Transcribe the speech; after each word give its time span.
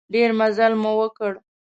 ډېر 0.13 0.29
مزل 0.39 0.73
مو 0.81 0.91
وکړ. 0.99 1.31